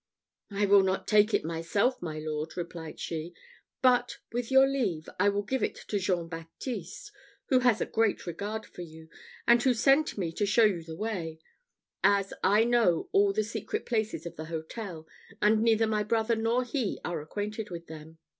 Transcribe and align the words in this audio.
"I 0.49 0.65
will 0.65 0.81
not 0.81 1.07
take 1.07 1.31
it 1.31 1.45
myself, 1.45 2.01
my 2.01 2.17
lord," 2.17 2.57
replied 2.57 2.99
she; 2.99 3.35
"but, 3.83 4.17
with 4.31 4.49
your 4.49 4.67
leave, 4.67 5.07
I 5.19 5.29
will 5.29 5.43
give 5.43 5.61
it 5.61 5.75
to 5.89 5.99
Jean 5.99 6.27
Baptiste, 6.27 7.11
who 7.49 7.59
has 7.59 7.81
a 7.81 7.85
great 7.85 8.25
regard 8.25 8.65
for 8.65 8.81
you, 8.81 9.09
and 9.47 9.61
who 9.61 9.75
sent 9.75 10.17
me 10.17 10.31
to 10.31 10.45
show 10.47 10.63
you 10.65 10.81
the 10.81 10.95
way, 10.95 11.37
as 12.03 12.33
I 12.43 12.63
know 12.63 13.09
all 13.11 13.31
the 13.31 13.43
secret 13.43 13.85
places 13.85 14.25
of 14.25 14.37
the 14.37 14.45
hotel, 14.45 15.05
and 15.39 15.61
neither 15.61 15.85
my 15.85 16.01
brother 16.01 16.35
nor 16.35 16.63
he 16.63 16.99
are 17.05 17.21
acquainted 17.21 17.69
with 17.69 17.85
them." 17.85 18.17